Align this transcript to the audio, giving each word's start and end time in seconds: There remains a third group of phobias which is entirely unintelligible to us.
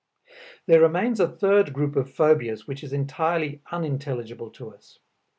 There 0.65 0.81
remains 0.81 1.19
a 1.19 1.27
third 1.27 1.73
group 1.73 1.95
of 1.95 2.09
phobias 2.11 2.65
which 2.65 2.83
is 2.83 2.91
entirely 2.91 3.61
unintelligible 3.71 4.49
to 4.53 4.71
us. 4.73 4.97